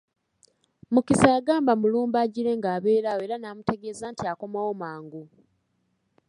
Mukisa 0.93 1.27
yagamba 1.35 1.71
Mulumba 1.81 2.17
agire 2.25 2.51
nga 2.59 2.69
abeera 2.77 3.07
awo 3.13 3.21
era 3.27 3.35
n'amutegeeza 3.39 4.05
nti 4.13 4.23
akomawo 4.31 4.71
mangu. 4.81 5.21